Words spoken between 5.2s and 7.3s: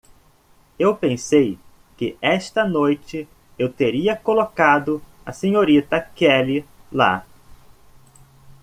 a Srta. Kelly lá.